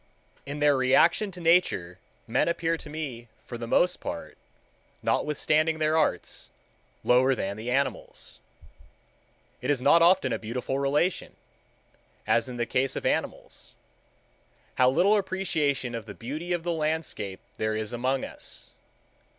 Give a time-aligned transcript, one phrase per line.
[0.47, 4.35] In their relation to Nature men appear to me for the most part,
[5.03, 6.49] notwithstanding their arts,
[7.03, 8.39] lower than the animals.
[9.61, 11.35] It is not often a beautiful relation,
[12.25, 13.75] as in the case of the animals.
[14.73, 18.71] How little appreciation of the beauty of the landscape there is among us!